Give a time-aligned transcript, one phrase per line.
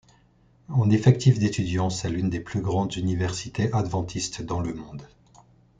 [0.69, 5.05] En effectif d'étudiants, c'est l'une des plus grandes universités adventistes dans le monde.